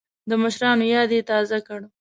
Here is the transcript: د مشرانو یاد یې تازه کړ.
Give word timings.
د 0.29 0.31
مشرانو 0.43 0.85
یاد 0.93 1.09
یې 1.15 1.21
تازه 1.29 1.59
کړ. 1.67 1.79